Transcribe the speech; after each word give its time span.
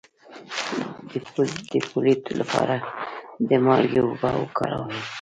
د 1.09 1.11
پوزې 1.31 1.59
د 1.71 1.75
پولیت 1.89 2.23
لپاره 2.39 2.75
د 3.49 3.51
مالګې 3.65 4.01
اوبه 4.03 4.29
وکاروئ 4.37 4.99